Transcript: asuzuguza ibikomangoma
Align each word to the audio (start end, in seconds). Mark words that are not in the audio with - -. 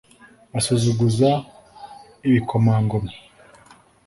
asuzuguza 0.57 1.29
ibikomangoma 2.27 3.11